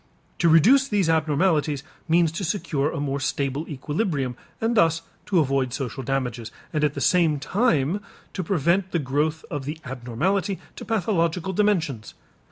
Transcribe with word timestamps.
To 0.39 0.49
reduce 0.49 0.87
these 0.87 1.09
abnormalities 1.09 1.83
means 2.07 2.31
to 2.31 2.43
secure 2.43 2.89
a 2.89 2.99
more 2.99 3.19
stable 3.19 3.69
equilibrium 3.69 4.35
and 4.59 4.75
thus 4.75 5.03
to 5.27 5.37
avoid 5.37 5.73
social 5.75 6.01
damages, 6.01 6.49
and 6.73 6.83
at 6.83 6.95
the 6.95 6.99
same 7.01 7.37
time 7.39 8.01
to 8.33 8.43
prevent 8.43 8.93
the 8.93 8.97
growth 8.97 9.45
of 9.51 9.65
the 9.65 9.77
abnormality 9.85 10.57
to 10.77 10.85
pathological 10.85 11.53
dimensions. 11.53 12.15